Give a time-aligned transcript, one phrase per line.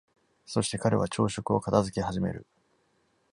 [0.47, 2.47] そして彼は、朝食を片付け始める。